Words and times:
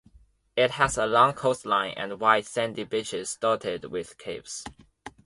It 0.55 0.71
has 0.71 0.97
a 0.97 1.05
long 1.05 1.33
coastline 1.33 1.93
and 1.95 2.19
white 2.19 2.47
sandy 2.47 2.85
beaches 2.85 3.37
dotted 3.39 3.85
with 3.91 4.17
caves. 4.17 4.63